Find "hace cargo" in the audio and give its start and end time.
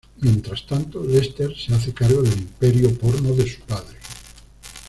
1.75-2.23